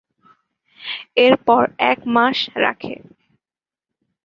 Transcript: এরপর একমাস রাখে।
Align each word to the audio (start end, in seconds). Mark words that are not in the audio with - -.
এরপর 1.17 1.61
একমাস 1.91 2.37
রাখে। 2.55 2.93